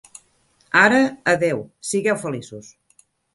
[0.79, 1.01] Ara,
[1.33, 2.73] adéu, sigueu feliços!